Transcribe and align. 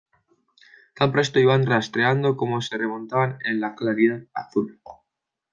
tan 0.95 1.11
presto 1.11 1.37
iban 1.39 1.67
rastreando 1.67 2.35
como 2.35 2.59
se 2.61 2.75
remontaban 2.75 3.37
en 3.45 3.59
la 3.61 3.75
claridad 3.75 4.23
azul. 4.33 4.81